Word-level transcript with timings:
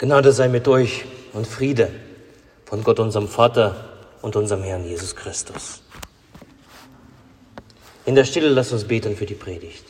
Gnade 0.00 0.30
sei 0.32 0.46
mit 0.46 0.68
euch 0.68 1.06
und 1.32 1.44
Friede 1.44 1.90
von 2.66 2.84
Gott, 2.84 3.00
unserem 3.00 3.26
Vater 3.26 3.98
und 4.22 4.36
unserem 4.36 4.62
Herrn 4.62 4.84
Jesus 4.84 5.16
Christus. 5.16 5.82
In 8.06 8.14
der 8.14 8.24
Stille 8.24 8.48
lasst 8.48 8.72
uns 8.72 8.84
beten 8.84 9.16
für 9.16 9.26
die 9.26 9.34
Predigt. 9.34 9.84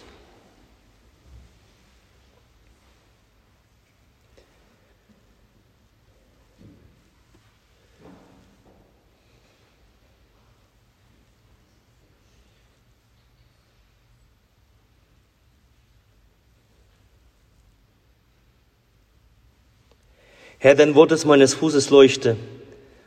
Herr, 20.59 20.75
dein 20.75 20.95
Wort 20.95 21.13
ist 21.13 21.25
meines 21.25 21.55
Fußes 21.55 21.91
Leuchte 21.91 22.37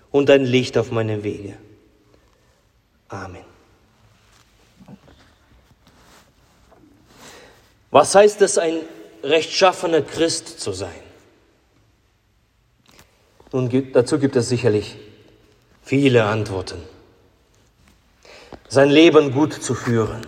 und 0.10 0.30
dein 0.30 0.46
Licht 0.46 0.78
auf 0.78 0.92
meinem 0.92 1.24
Wege. 1.24 1.58
Amen. 3.10 3.44
Was 7.92 8.16
heißt 8.16 8.42
es, 8.42 8.58
ein 8.58 8.78
rechtschaffener 9.22 10.02
Christ 10.02 10.62
zu 10.62 10.72
sein? 10.72 10.90
Nun, 13.52 13.92
dazu 13.92 14.18
gibt 14.18 14.38
es 14.38 14.48
sicherlich 14.48 14.96
viele 15.84 16.24
Antworten. 16.24 16.82
Sein 18.70 18.90
Leben 18.90 19.34
gut 19.34 19.54
zu 19.54 19.76
führen, 19.76 20.26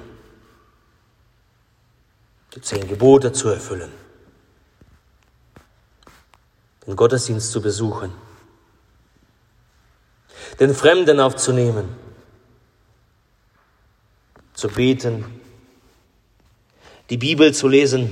die 2.53 2.61
zehn 2.61 2.85
Gebote 2.85 3.31
zu 3.31 3.47
erfüllen, 3.47 3.91
den 6.85 6.95
Gottesdienst 6.95 7.51
zu 7.51 7.61
besuchen, 7.61 8.13
den 10.59 10.73
Fremden 10.73 11.19
aufzunehmen, 11.19 11.95
zu 14.53 14.67
beten, 14.67 15.25
die 17.09 17.17
Bibel 17.17 17.53
zu 17.53 17.67
lesen. 17.67 18.11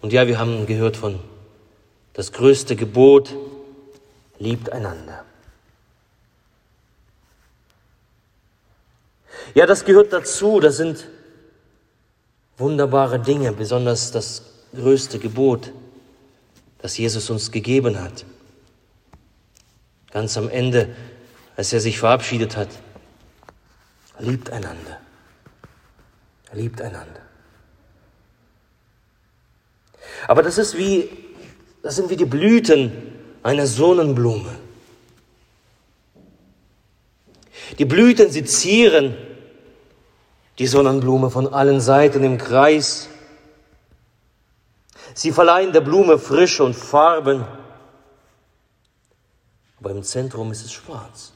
Und 0.00 0.12
ja, 0.12 0.26
wir 0.26 0.38
haben 0.38 0.66
gehört 0.66 0.96
von 0.96 1.20
das 2.12 2.32
größte 2.32 2.76
Gebot, 2.76 3.34
liebt 4.38 4.70
einander. 4.70 5.24
Ja, 9.54 9.66
das 9.66 9.84
gehört 9.84 10.12
dazu, 10.12 10.60
das 10.60 10.76
sind 10.76 11.08
wunderbare 12.56 13.18
Dinge, 13.18 13.52
besonders 13.52 14.12
das 14.12 14.42
größte 14.74 15.18
Gebot 15.18 15.72
das 16.84 16.98
Jesus 16.98 17.30
uns 17.30 17.50
gegeben 17.50 17.98
hat. 17.98 18.26
Ganz 20.10 20.36
am 20.36 20.50
Ende, 20.50 20.94
als 21.56 21.72
er 21.72 21.80
sich 21.80 21.98
verabschiedet 21.98 22.58
hat, 22.58 22.68
liebt 24.18 24.50
einander. 24.50 25.00
Er 26.50 26.56
liebt 26.56 26.82
einander. 26.82 27.22
Aber 30.28 30.42
das 30.42 30.58
ist 30.58 30.76
wie, 30.76 31.08
das 31.82 31.96
sind 31.96 32.10
wie 32.10 32.16
die 32.16 32.26
Blüten 32.26 32.92
einer 33.42 33.66
Sonnenblume. 33.66 34.54
Die 37.78 37.86
Blüten, 37.86 38.30
sie 38.30 38.44
zieren 38.44 39.16
die 40.58 40.66
Sonnenblume 40.66 41.30
von 41.30 41.50
allen 41.50 41.80
Seiten 41.80 42.22
im 42.24 42.36
Kreis 42.36 43.08
Sie 45.14 45.30
verleihen 45.30 45.72
der 45.72 45.80
Blume 45.80 46.18
Frische 46.18 46.64
und 46.64 46.74
Farben, 46.74 47.44
aber 49.78 49.90
im 49.90 50.02
Zentrum 50.02 50.50
ist 50.50 50.64
es 50.64 50.72
schwarz. 50.72 51.32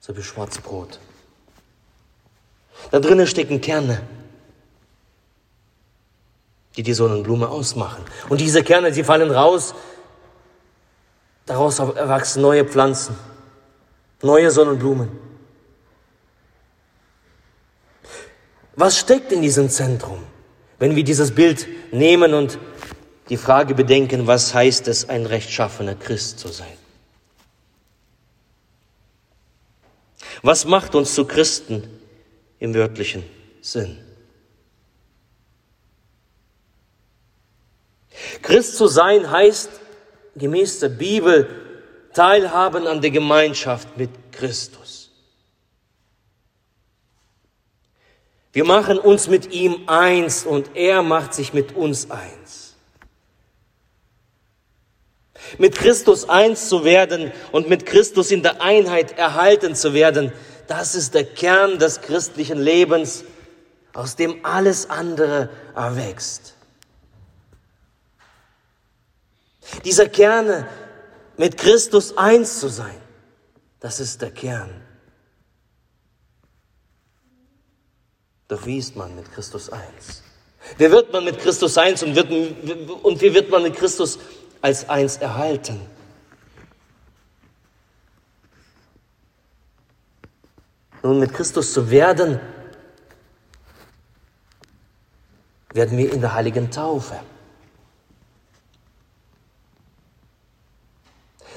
So 0.00 0.16
wie 0.16 0.22
Schwarzbrot. 0.22 0.98
Da 2.90 3.00
drinnen 3.00 3.26
stecken 3.26 3.60
Kerne, 3.60 4.02
die 6.76 6.82
die 6.82 6.94
Sonnenblume 6.94 7.48
ausmachen. 7.48 8.04
Und 8.28 8.40
diese 8.40 8.62
Kerne, 8.62 8.92
sie 8.92 9.04
fallen 9.04 9.30
raus, 9.30 9.74
daraus 11.46 11.78
erwachsen 11.78 12.42
neue 12.42 12.64
Pflanzen, 12.64 13.16
neue 14.22 14.50
Sonnenblumen. 14.50 15.10
Was 18.76 18.98
steckt 18.98 19.32
in 19.32 19.42
diesem 19.42 19.70
Zentrum? 19.70 20.24
Wenn 20.80 20.96
wir 20.96 21.04
dieses 21.04 21.34
Bild 21.34 21.68
nehmen 21.92 22.32
und 22.32 22.58
die 23.28 23.36
Frage 23.36 23.74
bedenken, 23.74 24.26
was 24.26 24.54
heißt 24.54 24.88
es, 24.88 25.08
ein 25.10 25.26
rechtschaffener 25.26 25.94
Christ 25.94 26.38
zu 26.38 26.48
sein? 26.48 26.72
Was 30.42 30.64
macht 30.64 30.94
uns 30.94 31.14
zu 31.14 31.26
Christen 31.26 31.84
im 32.58 32.74
wörtlichen 32.74 33.22
Sinn? 33.60 33.98
Christ 38.40 38.78
zu 38.78 38.86
sein 38.86 39.30
heißt 39.30 39.68
gemäß 40.34 40.80
der 40.80 40.88
Bibel 40.88 41.46
teilhaben 42.14 42.86
an 42.86 43.02
der 43.02 43.10
Gemeinschaft 43.10 43.98
mit 43.98 44.10
Christus. 44.32 44.79
Wir 48.52 48.64
machen 48.64 48.98
uns 48.98 49.28
mit 49.28 49.52
ihm 49.52 49.88
eins 49.88 50.44
und 50.44 50.74
er 50.74 51.02
macht 51.02 51.34
sich 51.34 51.52
mit 51.52 51.76
uns 51.76 52.10
eins. 52.10 52.74
Mit 55.58 55.76
Christus 55.76 56.28
eins 56.28 56.68
zu 56.68 56.84
werden 56.84 57.32
und 57.52 57.68
mit 57.68 57.86
Christus 57.86 58.30
in 58.30 58.42
der 58.42 58.60
Einheit 58.60 59.16
erhalten 59.18 59.74
zu 59.74 59.94
werden, 59.94 60.32
das 60.66 60.94
ist 60.94 61.14
der 61.14 61.24
Kern 61.24 61.78
des 61.78 62.00
christlichen 62.00 62.58
Lebens, 62.58 63.24
aus 63.92 64.14
dem 64.16 64.44
alles 64.44 64.88
andere 64.90 65.50
erwächst. 65.74 66.54
Dieser 69.84 70.08
Kern, 70.08 70.66
mit 71.36 71.56
Christus 71.56 72.16
eins 72.16 72.60
zu 72.60 72.68
sein, 72.68 73.00
das 73.80 73.98
ist 73.98 74.22
der 74.22 74.30
Kern 74.30 74.70
Doch 78.50 78.66
wie 78.66 78.78
ist 78.78 78.96
man 78.96 79.14
mit 79.14 79.32
Christus 79.32 79.70
eins? 79.70 80.24
Wie 80.76 80.90
wird 80.90 81.12
man 81.12 81.24
mit 81.24 81.38
Christus 81.38 81.78
eins 81.78 82.02
und, 82.02 82.16
wird, 82.16 82.28
und 82.30 83.20
wie 83.22 83.32
wird 83.32 83.48
man 83.48 83.62
mit 83.62 83.76
Christus 83.76 84.18
als 84.60 84.88
eins 84.88 85.18
erhalten? 85.18 85.80
Nun, 91.04 91.20
mit 91.20 91.32
Christus 91.32 91.72
zu 91.72 91.92
werden, 91.92 92.40
werden 95.72 95.96
wir 95.96 96.12
in 96.12 96.20
der 96.20 96.34
heiligen 96.34 96.72
Taufe. 96.72 97.20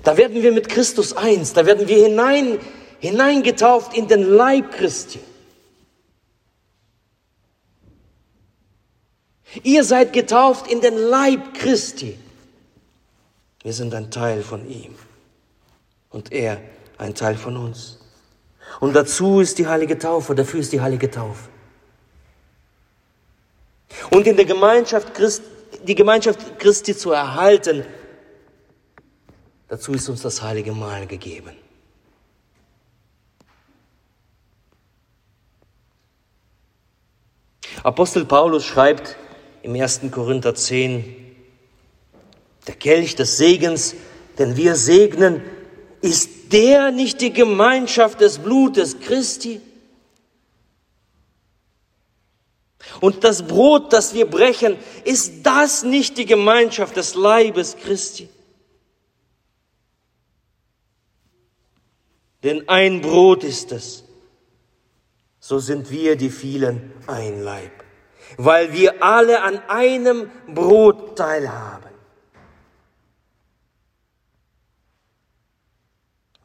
Da 0.04 0.16
werden 0.16 0.44
wir 0.44 0.52
mit 0.52 0.70
Christus 0.70 1.14
eins, 1.14 1.54
da 1.54 1.66
werden 1.66 1.88
wir 1.88 2.06
hinein, 2.06 2.60
hineingetauft 3.00 3.98
in 3.98 4.08
den 4.08 4.22
Leib 4.22 4.72
Christi. 4.74 5.20
Ihr 9.62 9.84
seid 9.84 10.14
getauft 10.14 10.68
in 10.68 10.81
den 10.81 10.97
Leib 10.97 11.53
Christi. 11.53 12.18
Wir 13.62 13.74
sind 13.74 13.94
ein 13.94 14.09
Teil 14.09 14.41
von 14.41 14.68
ihm 14.68 14.96
und 16.09 16.31
er 16.31 16.59
ein 16.97 17.14
Teil 17.14 17.36
von 17.36 17.56
uns. 17.58 18.00
Und 18.80 18.96
dazu 18.96 19.40
ist 19.40 19.59
die 19.59 19.68
heilige 19.68 19.97
Taufe, 19.97 20.34
dafür 20.34 20.59
ist 20.59 20.74
die 20.74 20.81
heilige 20.81 21.12
Taufe. 21.12 21.50
Und 24.09 24.25
in 24.25 24.36
der 24.36 24.46
Gemeinschaft 24.46 25.13
Christi, 25.13 25.46
die 25.86 25.96
Gemeinschaft 25.96 26.59
Christi 26.59 26.96
zu 26.96 27.12
erhalten, 27.12 27.86
dazu 29.68 29.94
ist 29.94 30.10
uns 30.10 30.22
das 30.22 30.42
heilige 30.42 30.72
Mahl 30.72 31.06
gegeben. 31.07 31.56
Apostel 37.83 38.25
Paulus 38.25 38.66
schreibt 38.66 39.18
im 39.63 39.74
1. 39.75 40.01
Korinther 40.12 40.54
10, 40.54 41.15
der 42.68 42.75
Kelch 42.75 43.15
des 43.15 43.38
Segens, 43.38 43.95
den 44.38 44.57
wir 44.57 44.75
segnen, 44.75 45.42
ist 46.01 46.51
der 46.51 46.92
nicht 46.92 47.21
die 47.21 47.31
Gemeinschaft 47.31 48.19
des 48.19 48.39
Blutes 48.39 49.00
Christi? 49.00 49.62
Und 53.00 53.24
das 53.24 53.48
Brot, 53.48 53.94
das 53.94 54.13
wir 54.13 54.25
brechen, 54.30 54.75
ist 55.06 55.44
das 55.44 55.83
nicht 55.83 56.18
die 56.18 56.25
Gemeinschaft 56.25 56.98
des 56.98 57.15
Leibes 57.15 57.77
Christi? 57.77 58.27
Denn 62.44 62.68
ein 62.68 63.00
Brot 63.00 63.45
ist 63.45 63.71
es, 63.71 64.04
so 65.39 65.60
sind 65.60 65.89
wir 65.89 66.18
die 66.18 66.30
vielen 66.30 66.92
ein 67.07 67.42
Leib 67.42 67.82
weil 68.38 68.74
wir 68.74 69.03
alle 69.03 69.41
an 69.41 69.59
einem 69.68 70.30
Brot 70.47 71.18
teilhaben. 71.18 71.91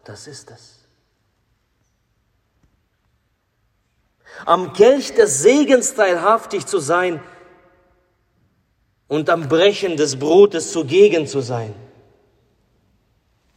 Das 0.04 0.26
ist 0.26 0.50
es. 0.50 0.78
Am 4.46 4.72
Kelch 4.72 5.14
des 5.14 5.42
Segens 5.42 5.94
teilhaftig 5.94 6.64
zu 6.66 6.78
sein 6.78 7.20
und 9.08 9.28
am 9.30 9.48
Brechen 9.48 9.96
des 9.96 10.18
Brotes 10.18 10.70
zugegen 10.72 11.26
zu 11.26 11.40
sein, 11.40 11.74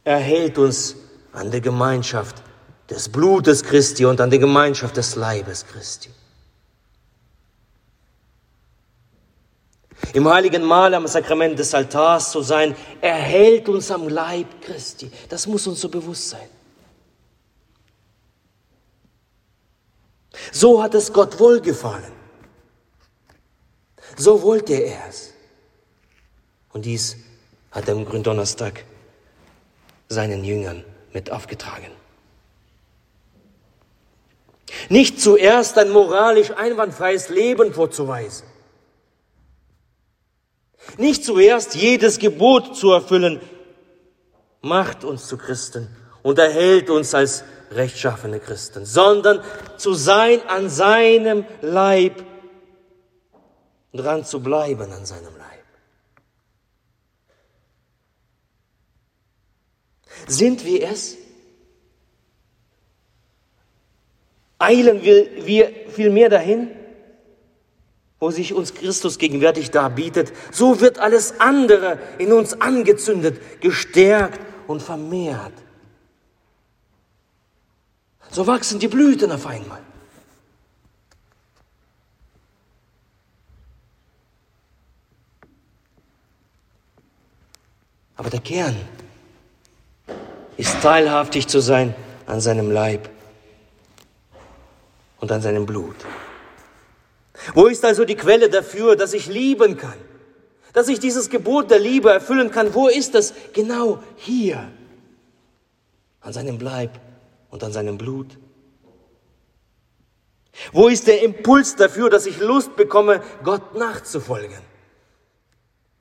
erhält 0.04 0.58
uns 0.58 0.96
an 1.32 1.50
der 1.50 1.60
Gemeinschaft 1.60 2.42
des 2.90 3.08
Blutes 3.08 3.62
Christi 3.62 4.04
und 4.04 4.20
an 4.20 4.28
der 4.28 4.38
Gemeinschaft 4.38 4.96
des 4.96 5.14
Leibes 5.14 5.66
Christi. 5.66 6.10
Im 10.12 10.28
heiligen 10.28 10.62
Mahl 10.62 10.94
am 10.94 11.06
Sakrament 11.06 11.58
des 11.58 11.74
Altars 11.74 12.32
zu 12.32 12.42
sein, 12.42 12.76
erhält 13.00 13.68
uns 13.68 13.90
am 13.90 14.08
Leib 14.08 14.60
Christi. 14.60 15.10
Das 15.28 15.46
muss 15.46 15.66
uns 15.66 15.80
so 15.80 15.88
bewusst 15.88 16.30
sein. 16.30 16.48
So 20.50 20.82
hat 20.82 20.94
es 20.94 21.12
Gott 21.12 21.38
wohlgefallen. 21.38 22.12
So 24.16 24.42
wollte 24.42 24.74
er 24.74 25.08
es. 25.08 25.32
Und 26.72 26.84
dies 26.84 27.16
hat 27.70 27.88
er 27.88 27.94
am 27.94 28.04
Gründonnerstag 28.04 28.84
seinen 30.08 30.44
Jüngern 30.44 30.84
mit 31.12 31.30
aufgetragen. 31.30 31.90
Nicht 34.88 35.20
zuerst 35.20 35.78
ein 35.78 35.90
moralisch 35.90 36.50
einwandfreies 36.50 37.28
Leben 37.30 37.72
vorzuweisen. 37.72 38.51
Nicht 40.98 41.24
zuerst 41.24 41.74
jedes 41.74 42.18
Gebot 42.18 42.76
zu 42.76 42.90
erfüllen, 42.92 43.40
macht 44.60 45.04
uns 45.04 45.26
zu 45.26 45.36
Christen 45.36 45.88
und 46.22 46.38
erhält 46.38 46.90
uns 46.90 47.14
als 47.14 47.44
rechtschaffene 47.70 48.40
Christen, 48.40 48.84
sondern 48.84 49.42
zu 49.76 49.94
sein 49.94 50.40
an 50.48 50.68
seinem 50.68 51.44
Leib, 51.60 52.24
dran 53.92 54.24
zu 54.24 54.40
bleiben 54.40 54.92
an 54.92 55.04
seinem 55.04 55.36
Leib. 55.36 55.64
Sind 60.26 60.64
wir 60.64 60.88
es? 60.88 61.16
Eilen 64.58 65.02
wir, 65.02 65.44
wir 65.44 65.72
vielmehr 65.90 66.28
dahin, 66.28 66.70
wo 68.22 68.30
sich 68.30 68.54
uns 68.54 68.72
Christus 68.72 69.18
gegenwärtig 69.18 69.72
darbietet, 69.72 70.32
so 70.52 70.80
wird 70.80 71.00
alles 71.00 71.40
andere 71.40 71.98
in 72.18 72.32
uns 72.32 72.60
angezündet, 72.60 73.60
gestärkt 73.60 74.38
und 74.68 74.80
vermehrt. 74.80 75.52
So 78.30 78.46
wachsen 78.46 78.78
die 78.78 78.86
Blüten 78.86 79.32
auf 79.32 79.44
einmal. 79.44 79.80
Aber 88.14 88.30
der 88.30 88.40
Kern 88.40 88.76
ist 90.56 90.80
teilhaftig 90.80 91.48
zu 91.48 91.58
sein 91.58 91.92
an 92.26 92.40
seinem 92.40 92.70
Leib 92.70 93.10
und 95.18 95.32
an 95.32 95.42
seinem 95.42 95.66
Blut. 95.66 95.96
Wo 97.54 97.66
ist 97.66 97.84
also 97.84 98.04
die 98.04 98.16
Quelle 98.16 98.48
dafür, 98.48 98.96
dass 98.96 99.12
ich 99.12 99.26
lieben 99.26 99.76
kann? 99.76 99.98
Dass 100.72 100.88
ich 100.88 101.00
dieses 101.00 101.28
Gebot 101.28 101.70
der 101.70 101.78
Liebe 101.78 102.10
erfüllen 102.10 102.50
kann? 102.50 102.74
Wo 102.74 102.88
ist 102.88 103.14
das? 103.14 103.34
Genau 103.52 104.02
hier. 104.16 104.70
An 106.20 106.32
seinem 106.32 106.60
Leib 106.60 106.98
und 107.50 107.62
an 107.64 107.72
seinem 107.72 107.98
Blut. 107.98 108.38
Wo 110.72 110.88
ist 110.88 111.06
der 111.06 111.22
Impuls 111.22 111.76
dafür, 111.76 112.10
dass 112.10 112.26
ich 112.26 112.38
Lust 112.38 112.76
bekomme, 112.76 113.22
Gott 113.42 113.74
nachzufolgen? 113.74 114.58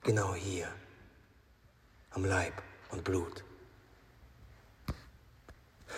Genau 0.04 0.34
hier. 0.36 0.68
Am 2.12 2.26
Leib 2.26 2.54
und 2.92 3.04
Blut. 3.04 3.44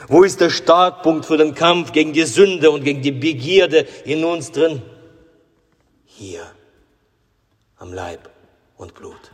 Wo 0.07 0.23
ist 0.23 0.41
der 0.41 0.49
Startpunkt 0.49 1.25
für 1.25 1.37
den 1.37 1.55
Kampf 1.55 1.91
gegen 1.91 2.13
die 2.13 2.25
Sünde 2.25 2.71
und 2.71 2.83
gegen 2.83 3.01
die 3.01 3.11
Begierde 3.11 3.87
in 4.05 4.23
uns 4.23 4.51
drin? 4.51 4.81
Hier, 6.15 6.45
am 7.77 7.91
Leib 7.91 8.29
und 8.77 8.93
Blut. 8.93 9.31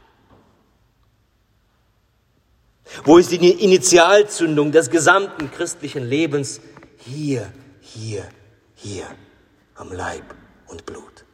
Wo 3.04 3.18
ist 3.18 3.32
die 3.32 3.38
Initialzündung 3.38 4.72
des 4.72 4.90
gesamten 4.90 5.52
christlichen 5.52 6.08
Lebens? 6.08 6.62
Hier, 6.98 7.52
hier, 7.82 8.30
hier, 8.76 9.06
am 9.76 9.92
Leib 9.92 10.24
und 10.68 10.86
Blut. 10.86 11.26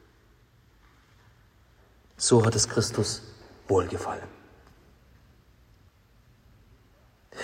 So 2.18 2.44
hat 2.44 2.56
es 2.56 2.68
Christus 2.68 3.22
wohlgefallen. 3.68 4.28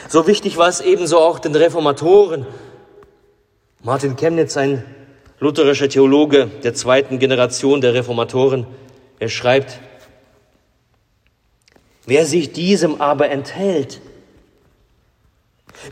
So 0.09 0.25
wichtig 0.25 0.57
war 0.57 0.69
es 0.69 0.81
ebenso 0.81 1.19
auch 1.19 1.37
den 1.37 1.55
Reformatoren. 1.55 2.47
Martin 3.83 4.15
Chemnitz, 4.15 4.57
ein 4.57 4.83
lutherischer 5.41 5.89
Theologe 5.89 6.47
der 6.63 6.73
zweiten 6.73 7.19
Generation 7.19 7.81
der 7.81 7.93
Reformatoren, 7.95 8.67
er 9.19 9.27
schreibt, 9.27 9.79
wer 12.05 12.25
sich 12.25 12.53
diesem 12.53 13.01
aber 13.01 13.29
enthält, 13.31 14.01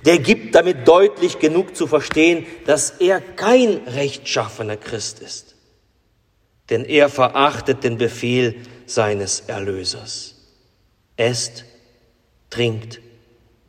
der 0.06 0.20
gibt 0.20 0.54
damit 0.54 0.88
deutlich 0.88 1.40
genug 1.40 1.76
zu 1.76 1.88
verstehen, 1.88 2.46
dass 2.68 2.92
er 2.92 3.20
kein 3.20 3.82
rechtschaffener 3.88 4.78
Christ 4.78 5.20
ist. 5.20 5.56
Denn 6.70 6.86
er 6.86 7.10
verachtet 7.10 7.84
den 7.84 7.98
Befehl 7.98 8.56
seines 8.86 9.42
Erlösers. 9.42 10.36
Esst, 11.18 11.66
trinkt 12.52 13.02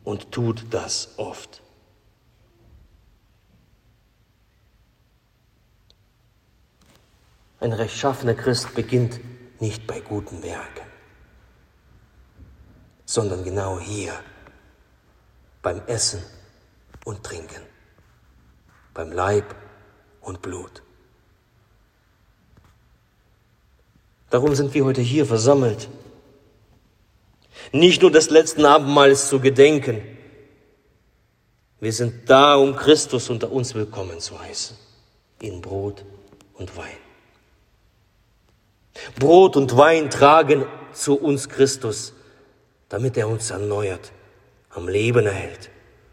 und 0.03 0.31
tut 0.31 0.65
das 0.69 1.15
oft. 1.17 1.61
Ein 7.61 7.73
rechtschaffener 7.73 8.33
Christ 8.33 8.75
beginnt 8.75 9.19
nicht 9.61 9.87
bei 9.87 10.01
guten 10.01 10.43
Werken, 10.43 10.85
sondern 13.05 13.43
genau 13.43 13.79
hier, 13.79 14.13
beim 15.61 15.81
Essen 15.85 16.23
und 17.05 17.23
Trinken, 17.23 17.61
beim 18.93 19.11
Leib 19.11 19.55
und 20.21 20.41
Blut. 20.41 20.81
Darum 24.31 24.55
sind 24.55 24.73
wir 24.73 24.83
heute 24.83 25.01
hier 25.01 25.25
versammelt 25.25 25.87
nicht 27.71 28.01
nur 28.01 28.11
des 28.11 28.29
letzten 28.29 28.65
Abendmahls 28.65 29.29
zu 29.29 29.39
gedenken. 29.39 30.01
Wir 31.79 31.93
sind 31.93 32.29
da, 32.29 32.55
um 32.55 32.75
Christus 32.75 33.29
unter 33.29 33.51
uns 33.51 33.73
willkommen 33.73 34.19
zu 34.19 34.39
heißen, 34.39 34.75
in 35.41 35.61
Brot 35.61 36.03
und 36.55 36.75
Wein. 36.75 37.10
Brot 39.17 39.55
und 39.55 39.75
Wein 39.77 40.09
tragen 40.09 40.65
zu 40.93 41.15
uns 41.15 41.49
Christus, 41.49 42.13
damit 42.89 43.17
er 43.17 43.27
uns 43.27 43.49
erneuert, 43.49 44.11
am 44.69 44.87
Leben 44.87 45.25
erhält, 45.25 45.69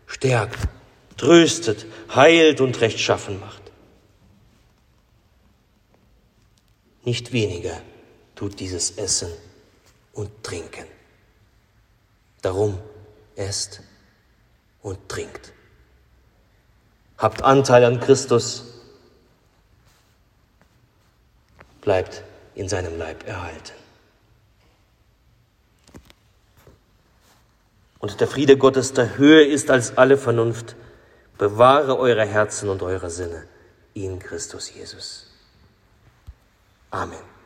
stärkt, 0.06 0.68
tröstet, 1.16 1.87
heilt 2.14 2.61
und 2.61 2.80
rechtschaffen 2.80 3.40
macht. 3.40 3.62
Nicht 7.04 7.32
weniger 7.32 7.80
tut 8.35 8.61
dieses 8.61 8.92
Essen 8.92 9.30
und 10.12 10.30
Trinken. 10.42 10.85
Darum 12.42 12.78
esst 13.35 13.80
und 14.82 15.08
trinkt. 15.08 15.52
Habt 17.16 17.42
Anteil 17.42 17.85
an 17.85 17.99
Christus, 17.99 18.64
bleibt 21.80 22.23
in 22.58 22.68
seinem 22.68 22.98
Leib 22.98 23.26
erhalten. 23.26 23.72
Und 28.00 28.20
der 28.20 28.26
Friede 28.26 28.56
Gottes, 28.56 28.92
der 28.92 29.16
höher 29.16 29.46
ist 29.46 29.70
als 29.70 29.96
alle 29.96 30.18
Vernunft, 30.18 30.74
bewahre 31.38 31.96
eure 31.98 32.26
Herzen 32.26 32.68
und 32.68 32.82
eure 32.82 33.10
Sinne 33.10 33.44
in 33.94 34.18
Christus 34.18 34.74
Jesus. 34.74 35.30
Amen. 36.90 37.38